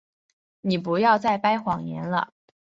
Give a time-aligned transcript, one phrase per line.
[0.61, 2.33] 你不要再掰谎言了。